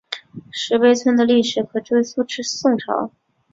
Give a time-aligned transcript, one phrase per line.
[0.51, 3.11] 石牌村的历史可追溯至宋朝。